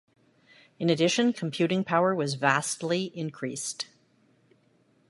In 0.79 0.89
addition, 0.89 1.31
computing 1.31 1.83
power 1.83 2.15
was 2.15 2.33
vastly 2.33 3.11
increased. 3.15 3.85